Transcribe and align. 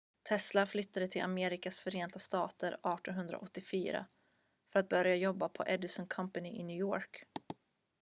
tesla 0.29 0.65
flyttade 0.65 1.07
till 1.07 1.21
amerikas 1.21 1.79
förenta 1.79 2.19
stater 2.19 2.67
1884 2.71 4.05
för 4.73 4.79
att 4.79 4.89
börja 4.89 5.15
jobba 5.15 5.49
på 5.49 5.63
edison 5.67 6.07
company 6.07 6.49
i 6.49 6.63
new 6.63 6.77
york 6.79 7.23